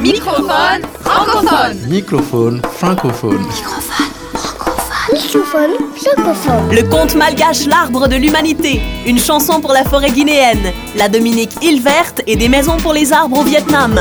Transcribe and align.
Microphone 0.00 0.82
francophone. 1.02 1.76
Microphone 1.86 2.62
francophone. 2.72 3.46
Microphone 5.12 5.70
francophone. 5.94 6.70
Le 6.74 6.82
conte 6.88 7.14
malgache 7.16 7.66
L'arbre 7.66 8.08
de 8.08 8.16
l'humanité, 8.16 8.80
une 9.06 9.18
chanson 9.18 9.60
pour 9.60 9.74
la 9.74 9.84
forêt 9.84 10.10
guinéenne, 10.10 10.72
la 10.96 11.10
Dominique 11.10 11.52
île 11.62 11.82
verte 11.82 12.22
et 12.26 12.36
des 12.36 12.48
maisons 12.48 12.78
pour 12.78 12.94
les 12.94 13.12
arbres 13.12 13.40
au 13.40 13.42
Vietnam. 13.42 14.00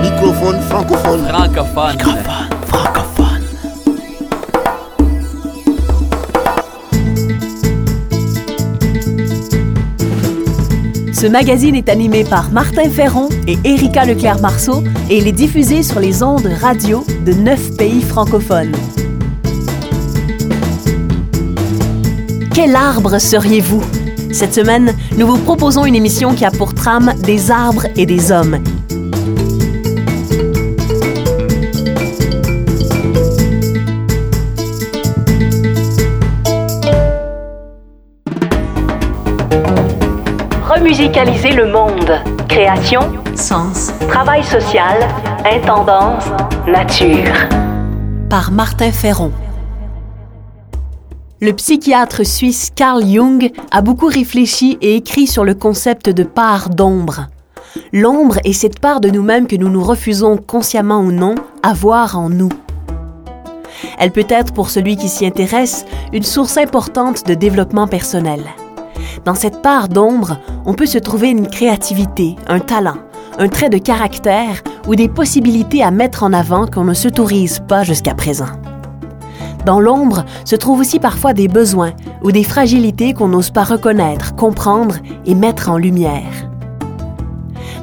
Microphone 0.00 0.60
francophone. 0.68 1.26
Francophone. 1.26 1.98
Francophone. 1.98 2.21
Ce 11.22 11.28
magazine 11.28 11.76
est 11.76 11.88
animé 11.88 12.24
par 12.24 12.50
Martin 12.50 12.90
Ferron 12.90 13.28
et 13.46 13.56
Erika 13.62 14.04
Leclerc-Marceau 14.04 14.82
et 15.08 15.18
il 15.18 15.28
est 15.28 15.30
diffusé 15.30 15.84
sur 15.84 16.00
les 16.00 16.24
ondes 16.24 16.48
radio 16.60 17.06
de 17.24 17.32
neuf 17.32 17.76
pays 17.76 18.02
francophones. 18.02 18.72
Quel 22.52 22.74
arbre 22.74 23.20
seriez-vous? 23.20 23.84
Cette 24.32 24.52
semaine, 24.52 24.96
nous 25.16 25.28
vous 25.28 25.38
proposons 25.38 25.86
une 25.86 25.94
émission 25.94 26.34
qui 26.34 26.44
a 26.44 26.50
pour 26.50 26.74
trame 26.74 27.14
des 27.22 27.52
arbres 27.52 27.86
et 27.94 28.04
des 28.04 28.32
hommes. 28.32 28.58
Remusicaliser 40.92 41.52
le 41.52 41.72
monde. 41.72 42.20
Création, 42.50 43.00
sens, 43.34 43.92
travail 44.10 44.44
social, 44.44 44.98
intendance, 45.42 46.24
nature. 46.66 47.32
Par 48.28 48.50
Martin 48.50 48.92
Ferron. 48.92 49.32
Le 51.40 51.54
psychiatre 51.54 52.26
suisse 52.26 52.68
Carl 52.76 53.02
Jung 53.06 53.50
a 53.70 53.80
beaucoup 53.80 54.08
réfléchi 54.08 54.76
et 54.82 54.96
écrit 54.96 55.26
sur 55.26 55.44
le 55.44 55.54
concept 55.54 56.10
de 56.10 56.24
part 56.24 56.68
d'ombre. 56.68 57.28
L'ombre 57.94 58.36
est 58.44 58.52
cette 58.52 58.78
part 58.78 59.00
de 59.00 59.08
nous-mêmes 59.08 59.46
que 59.46 59.56
nous 59.56 59.70
nous 59.70 59.82
refusons 59.82 60.36
consciemment 60.36 61.00
ou 61.00 61.10
non 61.10 61.36
à 61.62 61.72
voir 61.72 62.18
en 62.18 62.28
nous. 62.28 62.50
Elle 63.98 64.10
peut 64.10 64.26
être, 64.28 64.52
pour 64.52 64.68
celui 64.68 64.96
qui 64.96 65.08
s'y 65.08 65.24
intéresse, 65.24 65.86
une 66.12 66.22
source 66.22 66.58
importante 66.58 67.26
de 67.26 67.32
développement 67.32 67.86
personnel. 67.86 68.42
Dans 69.24 69.34
cette 69.34 69.62
part 69.62 69.88
d'ombre, 69.88 70.38
on 70.64 70.74
peut 70.74 70.86
se 70.86 70.98
trouver 70.98 71.30
une 71.30 71.48
créativité, 71.48 72.36
un 72.48 72.60
talent, 72.60 72.98
un 73.38 73.48
trait 73.48 73.70
de 73.70 73.78
caractère 73.78 74.62
ou 74.86 74.94
des 74.94 75.08
possibilités 75.08 75.82
à 75.82 75.90
mettre 75.90 76.22
en 76.22 76.32
avant 76.32 76.66
qu'on 76.66 76.84
ne 76.84 76.94
s'autorise 76.94 77.60
pas 77.68 77.84
jusqu'à 77.84 78.14
présent. 78.14 78.48
Dans 79.64 79.78
l'ombre 79.78 80.24
se 80.44 80.56
trouvent 80.56 80.80
aussi 80.80 80.98
parfois 80.98 81.34
des 81.34 81.48
besoins 81.48 81.92
ou 82.22 82.32
des 82.32 82.44
fragilités 82.44 83.14
qu'on 83.14 83.28
n'ose 83.28 83.50
pas 83.50 83.64
reconnaître, 83.64 84.34
comprendre 84.34 84.96
et 85.24 85.34
mettre 85.34 85.70
en 85.70 85.78
lumière. 85.78 86.48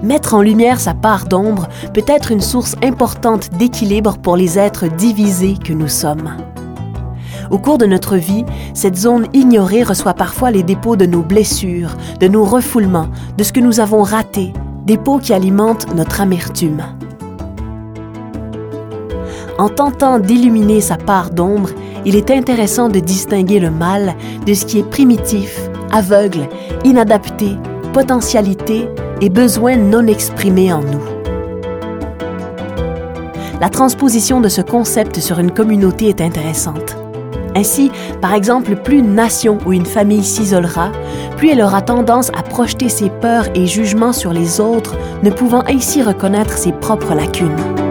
Mettre 0.03 0.33
en 0.33 0.41
lumière 0.41 0.79
sa 0.79 0.93
part 0.93 1.25
d'ombre 1.25 1.67
peut 1.93 2.05
être 2.07 2.31
une 2.31 2.41
source 2.41 2.75
importante 2.83 3.49
d'équilibre 3.57 4.17
pour 4.17 4.37
les 4.37 4.57
êtres 4.57 4.87
divisés 4.87 5.57
que 5.57 5.73
nous 5.73 5.89
sommes. 5.89 6.35
Au 7.51 7.57
cours 7.57 7.79
de 7.79 7.87
notre 7.87 8.15
vie, 8.15 8.45
cette 8.73 8.95
zone 8.95 9.27
ignorée 9.33 9.83
reçoit 9.83 10.13
parfois 10.13 10.51
les 10.51 10.61
dépôts 10.61 10.95
de 10.95 11.07
nos 11.07 11.21
blessures, 11.21 11.95
de 12.19 12.27
nos 12.27 12.45
refoulements, 12.45 13.09
de 13.37 13.43
ce 13.43 13.51
que 13.51 13.59
nous 13.59 13.79
avons 13.79 14.03
raté, 14.03 14.53
dépôts 14.85 15.17
qui 15.17 15.33
alimentent 15.33 15.93
notre 15.95 16.21
amertume. 16.21 16.83
En 19.57 19.67
tentant 19.67 20.19
d'illuminer 20.19 20.79
sa 20.79 20.95
part 20.95 21.31
d'ombre, 21.31 21.71
il 22.05 22.15
est 22.15 22.31
intéressant 22.31 22.87
de 22.87 22.99
distinguer 22.99 23.59
le 23.59 23.71
mal 23.71 24.15
de 24.45 24.53
ce 24.53 24.65
qui 24.65 24.79
est 24.79 24.89
primitif, 24.89 25.59
aveugle, 25.91 26.47
inadapté, 26.85 27.57
potentialité 27.93 28.87
et 29.21 29.29
besoin 29.29 29.75
non 29.75 30.05
exprimés 30.07 30.71
en 30.71 30.81
nous. 30.81 31.03
La 33.59 33.69
transposition 33.69 34.39
de 34.39 34.47
ce 34.47 34.61
concept 34.61 35.19
sur 35.19 35.39
une 35.39 35.51
communauté 35.51 36.07
est 36.07 36.21
intéressante. 36.21 36.98
Ainsi, 37.59 37.91
par 38.21 38.33
exemple, 38.35 38.73
plus 38.77 38.99
une 38.99 39.15
nation 39.15 39.57
ou 39.65 39.73
une 39.73 39.85
famille 39.85 40.23
s'isolera, 40.23 40.93
plus 41.35 41.49
elle 41.49 41.61
aura 41.61 41.81
tendance 41.81 42.29
à 42.29 42.41
projeter 42.41 42.87
ses 42.87 43.09
peurs 43.09 43.49
et 43.53 43.67
jugements 43.67 44.13
sur 44.13 44.31
les 44.31 44.61
autres, 44.61 44.95
ne 45.23 45.29
pouvant 45.29 45.65
ainsi 45.67 46.01
reconnaître 46.01 46.57
ses 46.57 46.71
propres 46.71 47.13
lacunes. 47.13 47.88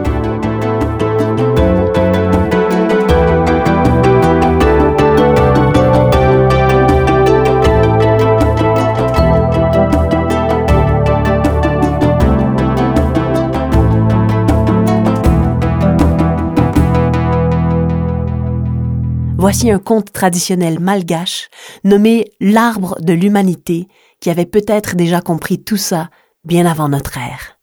Voici 19.50 19.70
un 19.70 19.78
conte 19.78 20.12
traditionnel 20.12 20.78
malgache 20.78 21.48
nommé 21.82 22.32
L'arbre 22.38 23.00
de 23.00 23.14
l'humanité 23.14 23.88
qui 24.20 24.28
avait 24.28 24.44
peut-être 24.44 24.94
déjà 24.94 25.22
compris 25.22 25.58
tout 25.58 25.78
ça 25.78 26.10
bien 26.44 26.66
avant 26.66 26.90
notre 26.90 27.16
ère. 27.16 27.58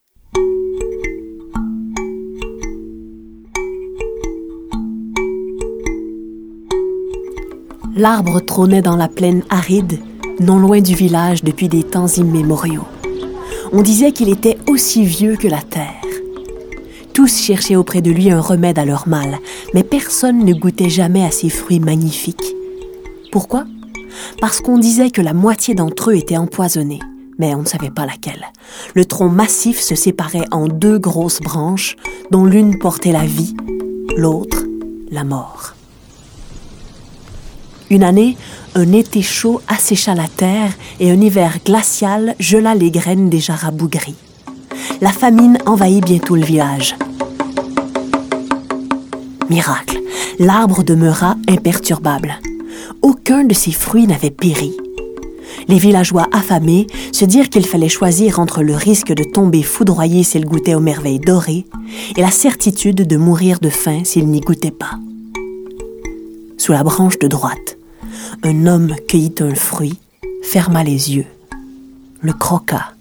L'arbre 7.96 8.40
trônait 8.40 8.82
dans 8.82 8.96
la 8.96 9.08
plaine 9.08 9.44
aride, 9.52 10.00
non 10.40 10.58
loin 10.58 10.82
du 10.82 10.96
village 10.96 11.44
depuis 11.44 11.70
des 11.70 11.84
temps 11.84 12.08
immémoriaux. 12.08 12.88
On 13.74 13.84
disait 13.84 14.12
qu'il 14.12 14.30
était 14.30 14.58
aussi 14.68 15.04
vieux 15.04 15.36
que 15.36 15.48
la 15.48 15.62
terre. 15.62 16.15
Tous 17.16 17.34
cherchaient 17.40 17.78
auprès 17.78 18.02
de 18.02 18.12
lui 18.12 18.30
un 18.30 18.42
remède 18.42 18.78
à 18.78 18.84
leur 18.84 19.08
mal, 19.08 19.40
mais 19.74 19.86
personne 19.86 20.44
ne 20.44 20.54
goûtait 20.54 20.90
jamais 20.90 21.24
à 21.24 21.32
ces 21.32 21.48
fruits 21.48 21.80
magnifiques. 21.80 22.54
Pourquoi? 23.32 23.64
Parce 24.42 24.60
qu'on 24.60 24.78
disait 24.78 25.12
que 25.12 25.22
la 25.22 25.34
moitié 25.34 25.76
d'entre 25.76 26.12
eux 26.12 26.18
étaient 26.18 26.36
empoisonnés, 26.36 27.00
mais 27.40 27.56
on 27.56 27.62
ne 27.62 27.68
savait 27.68 27.90
pas 27.90 28.06
laquelle. 28.06 28.46
Le 28.96 29.06
tronc 29.06 29.30
massif 29.30 29.80
se 29.80 29.96
séparait 29.96 30.44
en 30.52 30.68
deux 30.68 31.00
grosses 31.00 31.40
branches, 31.40 31.96
dont 32.32 32.44
l'une 32.44 32.80
portait 32.80 33.14
la 33.14 33.26
vie, 33.26 33.56
l'autre 34.18 34.66
la 35.10 35.24
mort. 35.24 35.74
Une 37.90 38.04
année, 38.04 38.36
un 38.76 38.92
été 38.92 39.22
chaud 39.22 39.62
assécha 39.70 40.16
la 40.16 40.28
terre 40.28 40.74
et 41.00 41.12
un 41.12 41.22
hiver 41.22 41.60
glacial 41.64 42.36
gela 42.42 42.76
les 42.76 42.92
graines 42.92 43.30
déjà 43.30 43.56
rabougries. 43.56 44.18
La 45.00 45.14
famine 45.14 45.58
envahit 45.66 46.04
bientôt 46.04 46.36
le 46.36 46.44
village. 46.44 46.96
Miracle, 49.50 50.00
l'arbre 50.40 50.84
demeura 50.84 51.36
imperturbable. 51.48 52.40
Aucun 53.02 53.44
de 53.44 53.54
ses 53.54 53.72
fruits 53.72 54.08
n'avait 54.08 54.32
péri. 54.32 54.76
Les 55.68 55.78
villageois 55.78 56.28
affamés 56.32 56.88
se 57.12 57.26
dirent 57.26 57.50
qu'il 57.50 57.66
fallait 57.66 57.90
choisir 57.90 58.40
entre 58.40 58.64
le 58.64 58.76
risque 58.76 59.14
de 59.14 59.24
tomber 59.24 59.64
foudroyé 59.64 60.24
s'ils 60.24 60.46
goûtaient 60.46 60.76
aux 60.76 60.80
merveilles 60.80 61.20
dorées 61.20 61.66
et 62.16 62.22
la 62.22 62.32
certitude 62.32 63.08
de 63.08 63.18
mourir 63.18 63.60
de 63.60 63.70
faim 63.70 64.04
s'ils 64.04 64.28
n'y 64.28 64.42
goûtaient 64.42 64.72
pas. 64.72 65.00
Sous 66.58 66.72
la 66.72 66.84
branche 66.84 67.20
de 67.20 67.28
droite, 67.28 67.78
un 68.44 68.66
homme 68.66 68.96
cueillit 69.08 69.36
un 69.40 69.54
fruit, 69.54 70.00
ferma 70.42 70.84
les 70.84 71.16
yeux, 71.16 71.28
le 72.22 72.34
croqua 72.34 72.94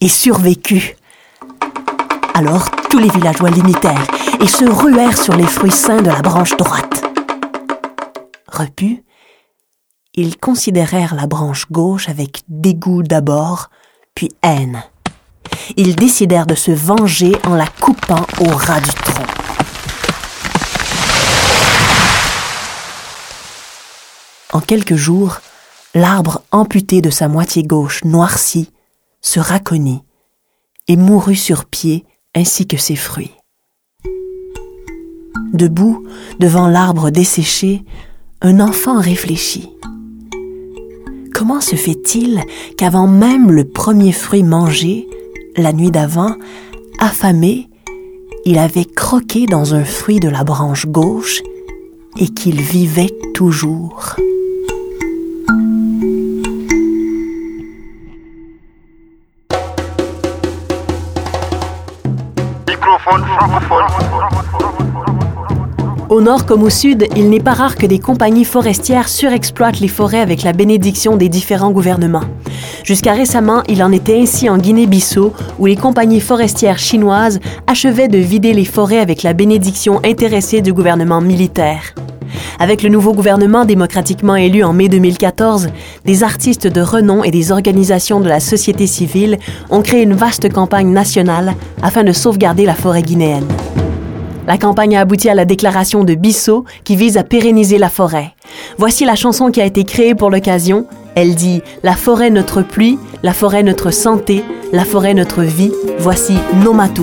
et 0.00 0.08
survécut. 0.08 0.96
Alors 2.38 2.70
tous 2.88 2.98
les 2.98 3.08
villageois 3.08 3.50
l'imitèrent 3.50 4.06
et 4.40 4.46
se 4.46 4.64
ruèrent 4.64 5.18
sur 5.18 5.34
les 5.34 5.44
fruits 5.44 5.72
sains 5.72 6.02
de 6.02 6.08
la 6.08 6.22
branche 6.22 6.56
droite. 6.56 7.04
Repus, 8.46 9.02
ils 10.14 10.38
considérèrent 10.38 11.16
la 11.16 11.26
branche 11.26 11.66
gauche 11.68 12.08
avec 12.08 12.42
dégoût 12.46 13.02
d'abord, 13.02 13.70
puis 14.14 14.30
haine. 14.44 14.84
Ils 15.76 15.96
décidèrent 15.96 16.46
de 16.46 16.54
se 16.54 16.70
venger 16.70 17.32
en 17.44 17.56
la 17.56 17.66
coupant 17.66 18.24
au 18.38 18.54
ras 18.54 18.82
du 18.82 18.90
tronc. 18.90 19.26
En 24.52 24.60
quelques 24.60 24.94
jours, 24.94 25.40
l'arbre 25.92 26.42
amputé 26.52 27.00
de 27.00 27.10
sa 27.10 27.26
moitié 27.26 27.64
gauche 27.64 28.04
noirci 28.04 28.70
se 29.22 29.40
raconit 29.40 30.04
et 30.86 30.96
mourut 30.96 31.34
sur 31.34 31.64
pied 31.64 32.04
ainsi 32.38 32.66
que 32.66 32.76
ses 32.76 32.96
fruits. 32.96 33.32
Debout, 35.52 36.06
devant 36.38 36.68
l'arbre 36.68 37.10
desséché, 37.10 37.82
un 38.42 38.60
enfant 38.60 39.00
réfléchit. 39.00 39.70
comment 41.34 41.60
se 41.60 41.76
fait-il 41.76 42.42
qu'avant 42.76 43.06
même 43.06 43.50
le 43.50 43.64
premier 43.64 44.12
fruit 44.12 44.42
mangé, 44.42 45.08
la 45.56 45.72
nuit 45.72 45.90
d'avant, 45.90 46.34
affamé, 46.98 47.68
il 48.44 48.58
avait 48.58 48.84
croqué 48.84 49.46
dans 49.46 49.74
un 49.74 49.84
fruit 49.84 50.20
de 50.20 50.28
la 50.28 50.44
branche 50.44 50.86
gauche 50.86 51.42
et 52.16 52.28
qu'il 52.28 52.60
vivait 52.60 53.14
toujours? 53.34 54.16
Au 66.18 66.20
nord 66.20 66.46
comme 66.46 66.64
au 66.64 66.68
sud, 66.68 67.06
il 67.14 67.30
n'est 67.30 67.38
pas 67.38 67.52
rare 67.52 67.76
que 67.76 67.86
des 67.86 68.00
compagnies 68.00 68.44
forestières 68.44 69.08
surexploitent 69.08 69.78
les 69.78 69.86
forêts 69.86 70.18
avec 70.18 70.42
la 70.42 70.52
bénédiction 70.52 71.16
des 71.16 71.28
différents 71.28 71.70
gouvernements. 71.70 72.24
Jusqu'à 72.82 73.12
récemment, 73.12 73.62
il 73.68 73.84
en 73.84 73.92
était 73.92 74.20
ainsi 74.20 74.50
en 74.50 74.58
Guinée-Bissau, 74.58 75.32
où 75.60 75.66
les 75.66 75.76
compagnies 75.76 76.18
forestières 76.18 76.80
chinoises 76.80 77.38
achevaient 77.68 78.08
de 78.08 78.18
vider 78.18 78.52
les 78.52 78.64
forêts 78.64 78.98
avec 78.98 79.22
la 79.22 79.32
bénédiction 79.32 80.00
intéressée 80.04 80.60
du 80.60 80.72
gouvernement 80.72 81.20
militaire. 81.20 81.94
Avec 82.58 82.82
le 82.82 82.88
nouveau 82.88 83.12
gouvernement 83.12 83.64
démocratiquement 83.64 84.34
élu 84.34 84.64
en 84.64 84.72
mai 84.72 84.88
2014, 84.88 85.68
des 86.04 86.24
artistes 86.24 86.66
de 86.66 86.80
renom 86.80 87.22
et 87.22 87.30
des 87.30 87.52
organisations 87.52 88.18
de 88.18 88.28
la 88.28 88.40
société 88.40 88.88
civile 88.88 89.38
ont 89.70 89.82
créé 89.82 90.02
une 90.02 90.14
vaste 90.14 90.52
campagne 90.52 90.90
nationale 90.90 91.54
afin 91.80 92.02
de 92.02 92.10
sauvegarder 92.10 92.66
la 92.66 92.74
forêt 92.74 93.02
guinéenne. 93.02 93.46
La 94.48 94.56
campagne 94.56 94.96
a 94.96 95.00
abouti 95.02 95.28
à 95.28 95.34
la 95.34 95.44
déclaration 95.44 96.04
de 96.04 96.14
Bissau 96.14 96.64
qui 96.82 96.96
vise 96.96 97.18
à 97.18 97.22
pérenniser 97.22 97.76
la 97.76 97.90
forêt. 97.90 98.34
Voici 98.78 99.04
la 99.04 99.14
chanson 99.14 99.50
qui 99.50 99.60
a 99.60 99.66
été 99.66 99.84
créée 99.84 100.14
pour 100.14 100.30
l'occasion. 100.30 100.86
Elle 101.14 101.34
dit 101.34 101.60
La 101.82 101.92
forêt 101.92 102.30
notre 102.30 102.62
pluie, 102.62 102.98
la 103.22 103.34
forêt 103.34 103.62
notre 103.62 103.90
santé, 103.90 104.42
la 104.72 104.86
forêt 104.86 105.12
notre 105.12 105.42
vie. 105.42 105.70
Voici 105.98 106.38
Nomatu. 106.64 107.02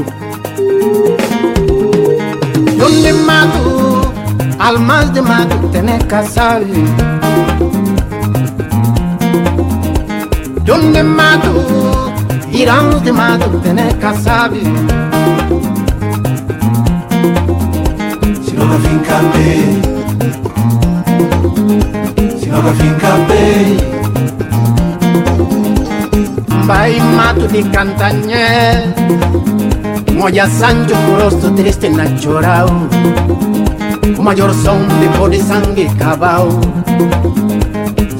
De. 14.49 15.44
Sinanga 18.75 18.79
fica 18.79 19.17
bem. 19.33 19.81
Não, 22.51 22.73
fica 22.75 23.11
bem. 23.27 23.77
Pai 26.67 26.99
mato 27.15 27.47
de 27.47 27.63
cantanhe 27.69 28.93
Moya 30.13 30.47
Sancho 30.47 30.95
Crosto 31.05 31.51
triste 31.51 31.89
na 31.89 32.05
chorao 32.17 32.89
Maior 34.19 34.51
som 34.51 34.79
de 34.99 35.07
pó 35.15 35.29
de 35.29 35.39
sangue 35.43 35.87
cabal 35.99 36.49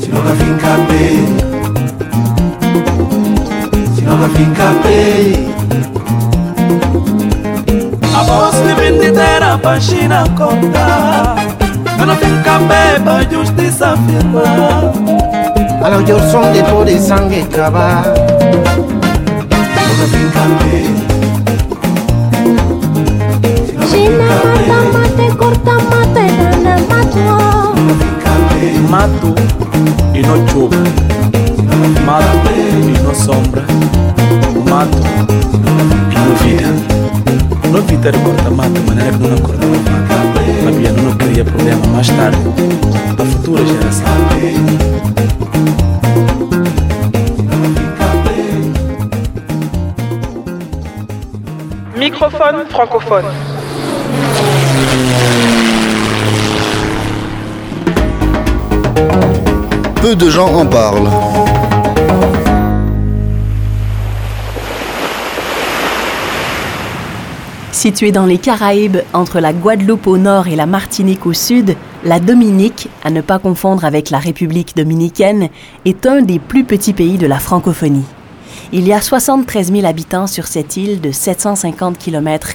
não, 0.07 0.35
fica 0.37 0.77
bem. 0.87 1.25
Sinanga 3.95 4.29
fica 4.29 4.67
bem. 4.83 5.55
A 8.15 8.23
vos 8.23 8.55
ni 8.65 8.73
vendidera 8.73 9.57
pa 9.61 9.77
China 9.77 10.23
conta 10.37 11.35
Pero 11.97 12.15
finca 12.15 12.59
beba 12.69 13.23
justiça 13.31 13.97
firma 14.07 14.41
A 14.41 14.47
abosi 14.57 14.83
venditera 14.83 15.67
pashina 15.67 15.73
konga 15.75 15.75
nanofinkambeba 15.75 15.75
justice 15.75 15.81
afirma 15.81 15.85
alors 15.85 16.03
jorson 16.07 16.53
depo 16.53 16.83
desanga 16.85 17.35
ekaba 17.35 18.03
Mata, 23.95 24.77
mate, 24.93 25.35
corta, 25.37 25.73
mate, 25.89 26.25
dale, 26.37 26.75
mato. 26.89 27.25
Mato 28.89 29.29
y 30.13 30.21
no 30.21 30.35
chuva. 30.47 30.77
Mato 32.05 32.49
y 32.55 33.03
no 33.03 33.13
sombra. 33.13 33.63
Mato 34.69 34.97
y 36.11 36.15
no 36.15 36.31
vida. 36.43 36.71
No 37.75 37.81
vida 37.81 38.09
de 38.09 38.17
corta 38.19 38.49
mato, 38.51 38.81
maneira 38.87 39.11
que 39.11 39.17
não 39.17 39.35
acorda 39.35 39.65
mato 39.67 39.91
Sabia, 40.63 40.91
não 40.93 41.13
queria 41.17 41.43
problema 41.43 41.85
mais 41.87 42.07
tarde 42.07 42.37
A 43.19 43.25
futura 43.25 43.65
geração 43.65 44.05
Microphone 51.97 52.65
francophone. 52.69 53.27
Peu 60.01 60.15
de 60.15 60.31
gens 60.31 60.61
en 60.61 60.65
parlent. 60.67 61.44
Située 67.85 68.11
dans 68.11 68.25
les 68.25 68.39
Caraïbes, 68.39 68.97
entre 69.13 69.39
la 69.39 69.53
Guadeloupe 69.53 70.07
au 70.07 70.17
nord 70.17 70.47
et 70.47 70.55
la 70.55 70.65
Martinique 70.65 71.27
au 71.27 71.33
sud, 71.33 71.75
la 72.03 72.19
Dominique, 72.19 72.89
à 73.03 73.11
ne 73.11 73.21
pas 73.21 73.37
confondre 73.37 73.85
avec 73.85 74.09
la 74.09 74.17
République 74.17 74.75
dominicaine, 74.75 75.49
est 75.85 76.07
un 76.07 76.23
des 76.23 76.39
plus 76.39 76.63
petits 76.63 76.93
pays 76.93 77.19
de 77.19 77.27
la 77.27 77.37
francophonie. 77.37 78.07
Il 78.73 78.87
y 78.87 78.91
a 78.91 79.01
73 79.01 79.71
000 79.71 79.85
habitants 79.85 80.25
sur 80.25 80.47
cette 80.47 80.77
île 80.77 80.99
de 80.99 81.11
750 81.11 81.99
km, 81.99 82.53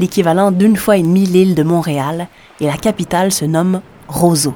l'équivalent 0.00 0.50
d'une 0.50 0.76
fois 0.76 0.96
et 0.96 1.02
demie 1.02 1.26
l'île 1.26 1.54
de 1.54 1.62
Montréal, 1.62 2.26
et 2.62 2.66
la 2.68 2.78
capitale 2.78 3.32
se 3.32 3.44
nomme 3.44 3.82
Roseau. 4.08 4.54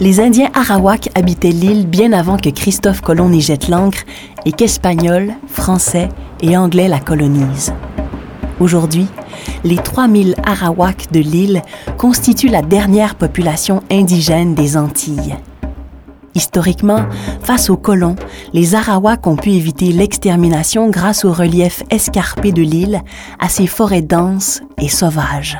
Les 0.00 0.18
Indiens 0.18 0.50
Arawak 0.54 1.08
habitaient 1.14 1.50
l'île 1.50 1.86
bien 1.86 2.12
avant 2.12 2.36
que 2.36 2.50
Christophe 2.50 3.00
Colomb 3.00 3.28
n'y 3.28 3.40
jette 3.40 3.68
l'ancre 3.68 4.02
et 4.44 4.50
qu'Espagnols, 4.50 5.32
Français 5.46 6.08
et 6.40 6.56
Anglais 6.56 6.88
la 6.88 6.98
colonisent. 6.98 7.72
Aujourd'hui, 8.58 9.06
les 9.62 9.76
3000 9.76 10.34
Arawaks 10.44 11.12
de 11.12 11.20
l'île 11.20 11.62
constituent 11.96 12.48
la 12.48 12.62
dernière 12.62 13.14
population 13.14 13.84
indigène 13.88 14.56
des 14.56 14.76
Antilles. 14.76 15.36
Historiquement, 16.34 17.06
face 17.42 17.70
aux 17.70 17.76
colons, 17.76 18.16
les 18.52 18.74
Arawaks 18.74 19.26
ont 19.28 19.36
pu 19.36 19.50
éviter 19.50 19.92
l'extermination 19.92 20.90
grâce 20.90 21.24
au 21.24 21.32
relief 21.32 21.84
escarpé 21.90 22.50
de 22.50 22.62
l'île, 22.62 23.00
à 23.38 23.48
ses 23.48 23.68
forêts 23.68 24.02
denses 24.02 24.60
et 24.78 24.88
sauvages. 24.88 25.58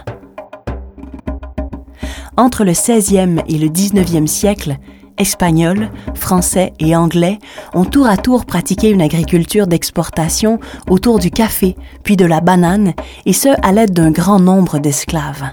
Entre 2.36 2.64
le 2.64 2.72
16e 2.72 3.42
et 3.48 3.58
le 3.58 3.68
19e 3.68 4.26
siècle, 4.26 4.78
Espagnols, 5.18 5.90
Français 6.14 6.72
et 6.80 6.96
Anglais 6.96 7.38
ont 7.74 7.84
tour 7.84 8.08
à 8.08 8.16
tour 8.16 8.44
pratiqué 8.44 8.90
une 8.90 9.02
agriculture 9.02 9.68
d'exportation 9.68 10.58
autour 10.90 11.20
du 11.20 11.30
café, 11.30 11.76
puis 12.02 12.16
de 12.16 12.24
la 12.24 12.40
banane, 12.40 12.94
et 13.24 13.32
ce 13.32 13.48
à 13.62 13.70
l'aide 13.70 13.92
d'un 13.92 14.10
grand 14.10 14.40
nombre 14.40 14.80
d'esclaves. 14.80 15.44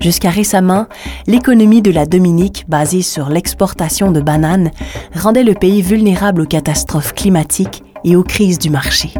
Jusqu'à 0.00 0.30
récemment, 0.30 0.86
l'économie 1.26 1.82
de 1.82 1.90
la 1.90 2.06
Dominique, 2.06 2.64
basée 2.68 3.02
sur 3.02 3.28
l'exportation 3.28 4.10
de 4.10 4.22
bananes, 4.22 4.70
rendait 5.14 5.44
le 5.44 5.54
pays 5.54 5.82
vulnérable 5.82 6.40
aux 6.40 6.46
catastrophes 6.46 7.14
climatiques 7.14 7.82
et 8.02 8.16
aux 8.16 8.24
crises 8.24 8.58
du 8.58 8.70
marché. 8.70 9.12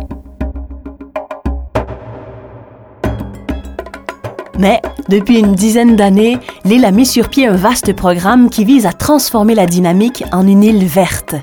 Mais 4.58 4.80
depuis 5.08 5.38
une 5.38 5.54
dizaine 5.54 5.96
d'années, 5.96 6.38
l'île 6.64 6.84
a 6.84 6.90
mis 6.90 7.06
sur 7.06 7.28
pied 7.28 7.46
un 7.46 7.56
vaste 7.56 7.94
programme 7.94 8.50
qui 8.50 8.64
vise 8.64 8.86
à 8.86 8.92
transformer 8.92 9.54
la 9.54 9.66
dynamique 9.66 10.24
en 10.32 10.46
une 10.46 10.62
île 10.62 10.84
verte. 10.84 11.34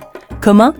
Comment 0.41 0.73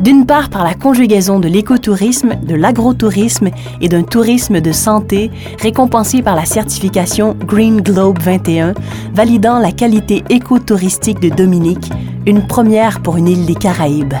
D'une 0.00 0.24
part 0.24 0.50
par 0.50 0.62
la 0.62 0.74
conjugaison 0.74 1.40
de 1.40 1.48
l'écotourisme, 1.48 2.36
de 2.42 2.54
l'agrotourisme 2.54 3.50
et 3.80 3.88
d'un 3.88 4.04
tourisme 4.04 4.60
de 4.60 4.72
santé 4.72 5.30
récompensé 5.60 6.22
par 6.22 6.36
la 6.36 6.44
certification 6.44 7.36
Green 7.44 7.80
Globe 7.80 8.20
21, 8.20 8.74
validant 9.12 9.58
la 9.58 9.72
qualité 9.72 10.22
écotouristique 10.28 11.20
de 11.20 11.28
Dominique, 11.28 11.90
une 12.26 12.46
première 12.46 13.02
pour 13.02 13.16
une 13.16 13.28
île 13.28 13.46
des 13.46 13.56
Caraïbes. 13.56 14.14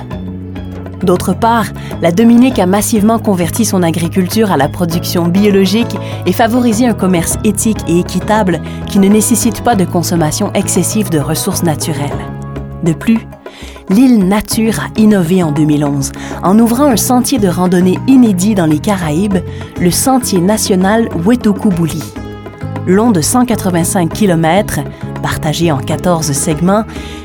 D'autre 1.02 1.32
part, 1.32 1.66
la 2.02 2.12
Dominique 2.12 2.58
a 2.58 2.66
massivement 2.66 3.18
converti 3.18 3.64
son 3.64 3.82
agriculture 3.82 4.52
à 4.52 4.56
la 4.56 4.68
production 4.68 5.26
biologique 5.26 5.96
et 6.26 6.32
favorisé 6.32 6.86
un 6.86 6.94
commerce 6.94 7.38
éthique 7.44 7.80
et 7.88 7.98
équitable 7.98 8.60
qui 8.86 8.98
ne 8.98 9.08
nécessite 9.08 9.62
pas 9.62 9.76
de 9.76 9.84
consommation 9.84 10.52
excessive 10.52 11.10
de 11.10 11.18
ressources 11.18 11.62
naturelles. 11.62 12.10
De 12.84 12.92
plus, 12.92 13.26
l'île 13.88 14.26
Nature 14.26 14.80
a 14.80 15.00
innové 15.00 15.42
en 15.42 15.52
2011 15.52 16.12
en 16.42 16.58
ouvrant 16.58 16.86
un 16.86 16.96
sentier 16.96 17.38
de 17.38 17.48
randonnée 17.48 17.98
inédit 18.06 18.54
dans 18.54 18.66
les 18.66 18.78
Caraïbes, 18.78 19.38
le 19.80 19.90
sentier 19.90 20.40
national 20.40 21.08
Wetokubuli. 21.24 22.02
Long 22.86 23.10
de 23.10 23.20
185 23.20 24.12
km, 24.12 24.80
Partagé 25.22 25.70
en 25.70 25.78
14 25.78 26.32
segments, 26.32 26.84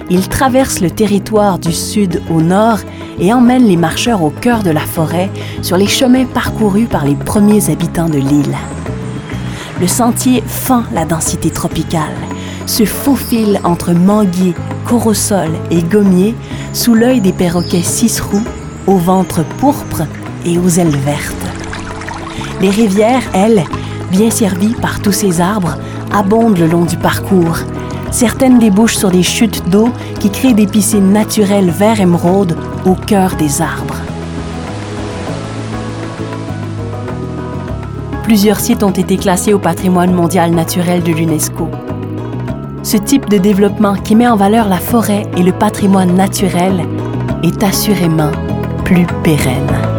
il 0.10 0.28
traverse 0.28 0.82
le 0.82 0.92
territoire 0.92 1.60
du 1.60 1.72
sud 1.72 2.22
au 2.30 2.42
nord 2.42 2.80
et 3.20 3.34
emmène 3.34 3.66
les 3.66 3.78
marcheurs 3.78 4.24
au 4.24 4.30
cœur 4.30 4.64
de 4.64 4.70
la 4.70 4.82
forêt 4.82 5.30
sur 5.62 5.78
les 5.78 5.88
chemins 5.88 6.26
parcourus 6.26 6.86
par 6.86 7.06
les 7.06 7.16
premiers 7.16 7.70
habitants 7.70 8.10
de 8.10 8.18
l'île. 8.18 8.58
Le 9.80 9.88
sentier 9.88 10.44
fend 10.46 10.84
la 10.94 11.06
densité 11.06 11.50
tropicale, 11.50 12.16
se 12.66 12.86
faufile 12.86 13.60
entre 13.64 13.94
manguiers, 13.94 14.56
corosol 14.86 15.50
et 15.72 15.82
gommiers 15.82 16.36
sous 16.74 16.94
l'œil 16.94 17.22
des 17.22 17.34
perroquets 17.34 17.82
six 17.82 18.20
roues, 18.20 18.44
au 18.88 18.98
ventre 18.98 19.44
pourpre 19.58 20.04
et 20.46 20.58
aux 20.58 20.70
ailes 20.70 20.96
vertes. 20.96 21.36
Les 22.62 22.70
rivières, 22.70 23.24
elles, 23.34 23.64
bien 24.12 24.30
servies 24.30 24.76
par 24.82 25.02
tous 25.02 25.12
ces 25.12 25.42
arbres, 25.42 25.78
abondent 26.14 26.58
le 26.58 26.68
long 26.68 26.86
du 26.86 26.98
parcours. 26.98 27.58
Certaines 28.12 28.60
débouchent 28.60 28.98
sur 28.98 29.12
des 29.12 29.24
chutes 29.24 29.70
d'eau 29.70 29.90
qui 30.20 30.30
créent 30.30 30.54
des 30.54 30.68
piscines 30.68 31.12
naturelles 31.12 31.70
vert 31.70 32.00
émeraude 32.00 32.58
au 32.86 32.96
cœur 32.96 33.36
des 33.36 33.62
arbres. 33.62 33.98
Plusieurs 38.24 38.60
sites 38.60 38.82
ont 38.82 38.90
été 38.90 39.18
classés 39.18 39.54
au 39.54 39.60
patrimoine 39.60 40.12
mondial 40.12 40.52
naturel 40.52 41.04
de 41.04 41.12
l'UNESCO. 41.12 41.70
Ce 42.82 42.98
type 42.98 43.30
de 43.30 43.38
développement 43.38 43.96
qui 43.96 44.16
met 44.16 44.28
en 44.28 44.36
valeur 44.36 44.68
la 44.68 44.78
forêt 44.78 45.28
et 45.38 45.44
le 45.44 45.52
patrimoine 45.52 46.16
naturel 46.16 46.86
est 47.44 47.64
assurément 47.64 48.32
plus 48.84 49.06
pérenne. 49.24 49.95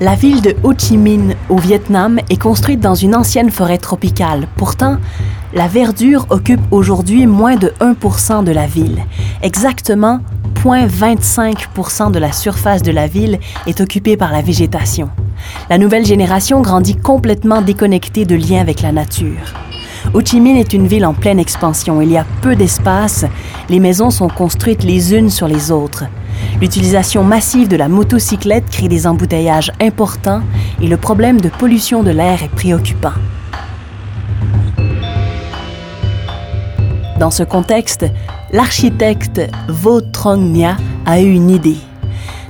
La 0.00 0.14
ville 0.14 0.42
de 0.42 0.54
Ho 0.62 0.72
Chi 0.76 0.96
Minh 0.96 1.34
au 1.48 1.56
Vietnam 1.56 2.18
est 2.28 2.40
construite 2.40 2.80
dans 2.80 2.94
une 2.94 3.14
ancienne 3.14 3.50
forêt 3.50 3.78
tropicale. 3.78 4.46
Pourtant, 4.56 4.98
la 5.54 5.68
verdure 5.68 6.26
occupe 6.30 6.60
aujourd'hui 6.70 7.26
moins 7.26 7.56
de 7.56 7.72
1% 7.80 8.44
de 8.44 8.52
la 8.52 8.66
ville. 8.66 9.04
Exactement 9.42 10.20
0,25% 10.66 12.10
de 12.10 12.18
la 12.18 12.32
surface 12.32 12.82
de 12.82 12.90
la 12.90 13.06
ville 13.06 13.38
est 13.68 13.80
occupée 13.80 14.16
par 14.16 14.32
la 14.32 14.42
végétation. 14.42 15.10
La 15.70 15.78
nouvelle 15.78 16.04
génération 16.04 16.60
grandit 16.60 16.96
complètement 16.96 17.62
déconnectée 17.62 18.24
de 18.24 18.34
liens 18.34 18.60
avec 18.60 18.82
la 18.82 18.90
nature. 18.90 19.65
Ho 20.14 20.20
Chi 20.24 20.40
Minh 20.40 20.56
est 20.56 20.72
une 20.72 20.86
ville 20.86 21.04
en 21.04 21.14
pleine 21.14 21.38
expansion. 21.38 22.00
Il 22.00 22.10
y 22.10 22.16
a 22.16 22.24
peu 22.40 22.54
d'espace. 22.54 23.24
Les 23.68 23.80
maisons 23.80 24.10
sont 24.10 24.28
construites 24.28 24.84
les 24.84 25.14
unes 25.14 25.30
sur 25.30 25.48
les 25.48 25.70
autres. 25.70 26.04
L'utilisation 26.60 27.24
massive 27.24 27.68
de 27.68 27.76
la 27.76 27.88
motocyclette 27.88 28.70
crée 28.70 28.88
des 28.88 29.06
embouteillages 29.06 29.72
importants 29.80 30.42
et 30.80 30.86
le 30.86 30.96
problème 30.96 31.40
de 31.40 31.48
pollution 31.48 32.02
de 32.02 32.10
l'air 32.10 32.42
est 32.42 32.54
préoccupant. 32.54 33.12
Dans 37.18 37.30
ce 37.30 37.42
contexte, 37.42 38.06
l'architecte 38.52 39.40
Vo 39.68 40.00
Trong 40.12 40.76
a 41.06 41.20
eu 41.20 41.32
une 41.32 41.50
idée. 41.50 41.78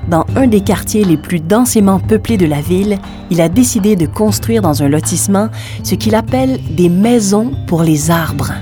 Dans 0.08 0.24
un 0.36 0.46
des 0.46 0.60
quartiers 0.60 1.04
les 1.04 1.16
plus 1.16 1.40
densément 1.40 1.98
peuplés 1.98 2.36
de 2.36 2.46
la 2.46 2.60
ville, 2.60 2.98
il 3.30 3.40
a 3.40 3.48
décidé 3.48 3.96
de 3.96 4.06
construire 4.06 4.62
dans 4.62 4.82
un 4.82 4.88
lotissement 4.88 5.48
ce 5.82 5.96
qu'il 5.96 6.14
appelle 6.14 6.60
des 6.76 6.88
maisons 6.88 7.52
pour 7.66 7.82
les 7.82 8.10
arbres. 8.10 8.52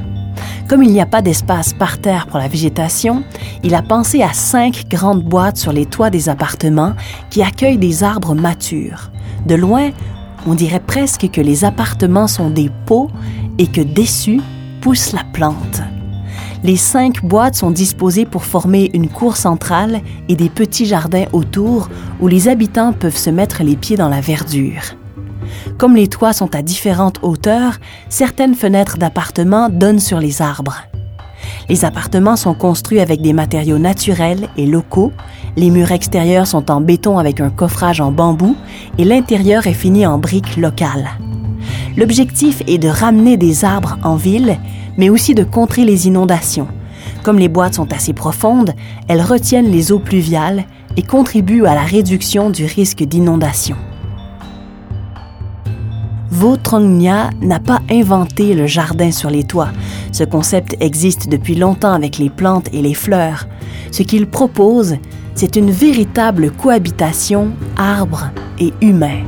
Comme 0.69 0.83
il 0.83 0.91
n'y 0.91 1.03
a 1.03 1.07
pas 1.07 1.21
d'espace 1.21 1.75
par 1.75 1.99
terre 1.99 2.27
pour 2.27 2.39
la 2.39 2.49
végétation, 2.49 3.23
il 3.63 3.75
a 3.75 3.83
pensé 3.83 4.23
à 4.23 4.33
cinq 4.33 4.87
grandes 4.89 5.23
boîtes 5.23 5.59
sur 5.59 5.73
les 5.73 5.85
toits 5.85 6.09
des 6.09 6.31
appartements 6.31 6.95
qui 7.29 7.43
accueillent 7.43 7.77
des 7.77 8.03
arbres 8.03 8.35
matures. 8.35 9.11
De 9.45 9.55
loin, 9.55 9.91
on 10.47 10.55
dirait 10.55 10.81
presque 10.81 11.31
que 11.31 11.43
les 11.43 11.67
appartements 11.67 12.29
sont 12.29 12.49
des 12.49 12.71
pots 12.87 13.11
et 13.59 13.67
que 13.67 13.83
dessus 13.83 14.41
pousse 14.81 15.13
la 15.13 15.25
plante. 15.35 15.83
Les 16.65 16.79
cinq 16.79 17.23
boîtes 17.23 17.57
sont 17.57 17.71
disposées 17.71 18.25
pour 18.25 18.47
former 18.47 18.91
une 18.95 19.11
cour 19.11 19.37
centrale 19.37 20.01
et 20.31 20.35
des 20.35 20.49
petits 20.49 20.87
jardins 20.87 21.27
autour 21.35 21.91
où 22.21 22.27
les 22.27 22.49
habitants 22.49 22.95
peuvent 22.95 23.19
se 23.19 23.29
mettre 23.29 23.63
les 23.63 23.77
pieds 23.77 23.99
dans 23.99 24.09
la 24.09 24.23
verdure. 24.23 24.81
Comme 25.77 25.95
les 25.95 26.09
toits 26.09 26.33
sont 26.33 26.55
à 26.55 26.63
différentes 26.63 27.19
hauteurs, 27.21 27.81
certaines 28.09 28.55
fenêtres 28.55 28.97
d'appartements 28.97 29.69
donnent 29.69 30.01
sur 30.01 30.21
les 30.21 30.41
arbres. 30.41 30.79
Les 31.69 31.85
appartements 31.85 32.37
sont 32.37 32.55
construits 32.55 33.01
avec 33.01 33.21
des 33.21 33.35
matériaux 33.35 33.79
naturels 33.79 34.49
et 34.57 34.65
locaux, 34.65 35.13
les 35.59 35.69
murs 35.69 35.93
extérieurs 35.93 36.47
sont 36.47 36.71
en 36.71 36.81
béton 36.81 37.19
avec 37.19 37.41
un 37.41 37.51
coffrage 37.51 38.01
en 38.01 38.11
bambou 38.11 38.57
et 38.97 39.05
l'intérieur 39.05 39.67
est 39.67 39.75
fini 39.75 40.07
en 40.07 40.17
briques 40.17 40.57
locales. 40.57 41.11
L'objectif 41.99 42.63
est 42.67 42.79
de 42.79 42.89
ramener 42.89 43.37
des 43.37 43.67
arbres 43.67 43.99
en 44.03 44.17
ville, 44.17 44.59
mais 44.97 45.11
aussi 45.11 45.35
de 45.35 45.45
contrer 45.45 45.85
les 45.85 46.07
inondations. 46.07 46.69
Comme 47.23 47.39
les 47.39 47.49
boîtes 47.49 47.75
sont 47.75 47.93
assez 47.93 48.13
profondes, 48.13 48.73
elles 49.09 49.23
retiennent 49.23 49.71
les 49.71 49.93
eaux 49.93 49.99
pluviales 49.99 50.65
et 50.97 51.03
contribuent 51.03 51.67
à 51.67 51.75
la 51.75 51.83
réduction 51.83 52.51
du 52.51 52.65
risque 52.65 53.03
d'inondation. 53.03 53.77
Vo 56.31 56.57
Trong 56.57 56.99
Nha 56.99 57.31
n'a 57.41 57.61
pas 57.61 57.81
inventé 57.91 58.55
le 58.55 58.67
jardin 58.67 59.13
sur 59.13 59.31
les 59.31 59.45
toits. 59.45 59.71
Ce 60.11 60.25
concept 60.25 60.77
existe 60.81 61.29
depuis 61.29 61.55
longtemps 61.55 61.93
avec 61.93 62.19
les 62.19 62.29
plantes 62.29 62.69
et 62.73 62.83
les 62.83 62.95
fleurs. 62.95 63.47
Ce 63.93 64.03
qu'il 64.03 64.27
propose, 64.27 64.97
c'est 65.37 65.57
une 65.57 65.71
véritable 65.71 66.51
cohabitation 66.51 67.53
arbre 67.77 68.31
et 68.59 68.73
humain. 68.81 69.23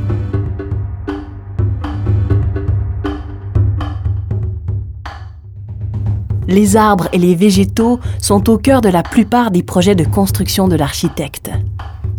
Les 6.49 6.77
arbres 6.77 7.09
et 7.13 7.19
les 7.19 7.35
végétaux 7.35 7.99
sont 8.21 8.49
au 8.49 8.59
cœur 8.59 8.81
de 8.81 8.89
la 8.89 9.03
plupart 9.03 9.51
des 9.51 9.63
projets 9.63 9.95
de 9.95 10.05
construction 10.05 10.69
de 10.69 10.77
l'architecte. 10.77 11.51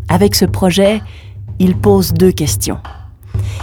Avec 0.09 0.35
ce 0.35 0.45
projet, 0.45 1.01
il 1.59 1.75
pose 1.75 2.13
deux 2.13 2.31
questions. 2.31 2.79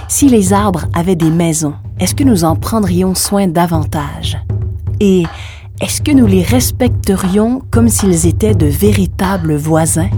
Si 0.09 0.29
les 0.29 0.53
arbres 0.53 0.87
avaient 0.95 1.17
des 1.17 1.31
maisons, 1.31 1.75
est-ce 1.99 2.15
que 2.15 2.25
nous 2.25 2.45
en 2.45 2.57
prendrions 2.57 3.15
soin 3.15 3.47
davantage? 3.47 4.39
Et 5.01 5.25
est-ce 5.81 6.01
que 6.01 6.13
nous 6.13 6.27
les 6.27 6.43
respecterions 6.43 7.63
comme 7.71 7.89
s'ils 7.89 8.27
étaient 8.27 8.55
de 8.55 8.67
véritables 8.67 9.57
voisins? 9.57 10.11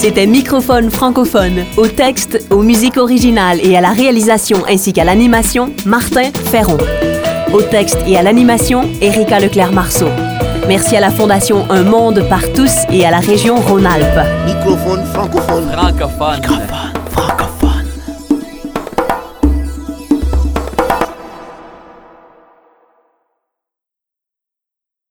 C'était 0.00 0.28
Microphone 0.28 0.90
francophone. 0.92 1.64
Au 1.76 1.88
texte, 1.88 2.46
aux 2.52 2.62
musiques 2.62 2.98
originales 2.98 3.58
et 3.60 3.76
à 3.76 3.80
la 3.80 3.90
réalisation 3.90 4.58
ainsi 4.68 4.92
qu'à 4.92 5.02
l'animation, 5.02 5.72
Martin 5.84 6.30
Ferron. 6.52 6.78
Au 7.52 7.62
texte 7.62 7.98
et 8.06 8.16
à 8.16 8.22
l'animation, 8.22 8.88
Erika 9.02 9.40
Leclerc-Marceau. 9.40 10.06
Merci 10.68 10.96
à 10.96 11.00
la 11.00 11.10
Fondation 11.10 11.68
Un 11.68 11.82
Monde 11.82 12.24
par 12.28 12.42
tous 12.52 12.70
et 12.92 13.04
à 13.04 13.10
la 13.10 13.18
région 13.18 13.56
Rhône-Alpes. 13.56 14.46
Microphone 14.46 15.04
francophone. 15.06 15.68
Francophone. 15.72 16.87